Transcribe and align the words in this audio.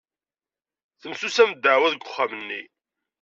Temsusam 1.01 1.51
ddeɛwa 1.53 1.87
deg 1.93 2.01
uxxam-nni. 2.03 2.61